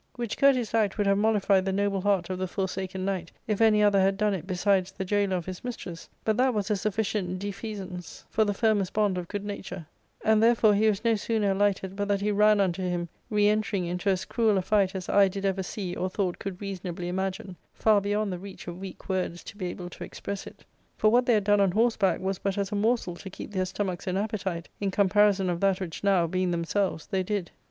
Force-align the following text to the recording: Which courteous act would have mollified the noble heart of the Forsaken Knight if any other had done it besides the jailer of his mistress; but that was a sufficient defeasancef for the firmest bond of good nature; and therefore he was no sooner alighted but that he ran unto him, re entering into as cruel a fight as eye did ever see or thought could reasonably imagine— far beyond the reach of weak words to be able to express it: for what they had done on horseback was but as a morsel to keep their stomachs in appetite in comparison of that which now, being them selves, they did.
Which 0.15 0.35
courteous 0.35 0.73
act 0.73 0.97
would 0.97 1.05
have 1.05 1.19
mollified 1.19 1.63
the 1.63 1.71
noble 1.71 2.01
heart 2.01 2.31
of 2.31 2.39
the 2.39 2.47
Forsaken 2.47 3.05
Knight 3.05 3.31
if 3.45 3.61
any 3.61 3.83
other 3.83 4.01
had 4.01 4.17
done 4.17 4.33
it 4.33 4.47
besides 4.47 4.91
the 4.91 5.05
jailer 5.05 5.35
of 5.35 5.45
his 5.45 5.63
mistress; 5.63 6.09
but 6.25 6.37
that 6.37 6.55
was 6.55 6.71
a 6.71 6.75
sufficient 6.75 7.37
defeasancef 7.39 8.23
for 8.31 8.43
the 8.43 8.53
firmest 8.55 8.93
bond 8.93 9.19
of 9.19 9.27
good 9.27 9.45
nature; 9.45 9.85
and 10.25 10.41
therefore 10.41 10.73
he 10.73 10.87
was 10.87 11.05
no 11.05 11.13
sooner 11.13 11.51
alighted 11.51 11.95
but 11.95 12.07
that 12.07 12.19
he 12.21 12.31
ran 12.31 12.59
unto 12.59 12.81
him, 12.81 13.09
re 13.29 13.47
entering 13.47 13.85
into 13.85 14.09
as 14.09 14.25
cruel 14.25 14.57
a 14.57 14.63
fight 14.63 14.95
as 14.95 15.07
eye 15.07 15.27
did 15.27 15.45
ever 15.45 15.61
see 15.61 15.95
or 15.95 16.09
thought 16.09 16.39
could 16.39 16.59
reasonably 16.59 17.07
imagine— 17.07 17.55
far 17.75 18.01
beyond 18.01 18.33
the 18.33 18.39
reach 18.39 18.67
of 18.67 18.79
weak 18.79 19.07
words 19.07 19.43
to 19.43 19.55
be 19.55 19.67
able 19.67 19.87
to 19.87 20.03
express 20.03 20.47
it: 20.47 20.65
for 20.97 21.11
what 21.11 21.27
they 21.27 21.33
had 21.35 21.43
done 21.43 21.61
on 21.61 21.69
horseback 21.73 22.19
was 22.19 22.39
but 22.39 22.57
as 22.57 22.71
a 22.71 22.75
morsel 22.75 23.15
to 23.15 23.29
keep 23.29 23.51
their 23.51 23.65
stomachs 23.65 24.07
in 24.07 24.17
appetite 24.17 24.67
in 24.79 24.89
comparison 24.89 25.47
of 25.47 25.59
that 25.59 25.79
which 25.79 26.03
now, 26.03 26.25
being 26.25 26.49
them 26.49 26.65
selves, 26.65 27.05
they 27.05 27.21
did. 27.21 27.51